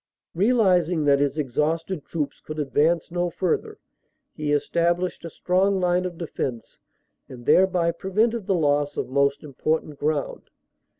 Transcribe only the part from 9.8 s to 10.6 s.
ground.